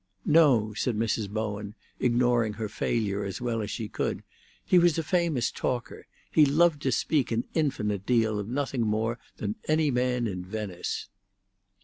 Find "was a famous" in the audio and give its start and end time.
4.79-5.51